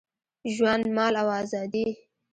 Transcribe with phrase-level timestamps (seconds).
[0.55, 1.85] ژوند، مال او آزادي